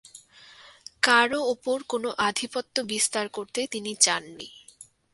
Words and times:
কারও 1.03 1.39
ওপর 1.45 1.77
কোন 1.83 2.03
আধিপত্য 2.19 2.75
বিস্তার 2.89 3.25
করতে 3.29 3.59
তিনি 3.71 3.91
চাননি। 4.01 4.47